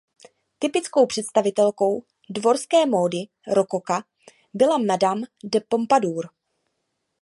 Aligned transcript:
Typickou 0.59 1.05
představitelkou 1.05 2.03
dvorské 2.29 2.85
módy 2.85 3.17
rokoka 3.47 4.03
byla 4.53 4.77
madame 4.77 5.21
de 5.43 5.59
Pompadour. 5.59 6.29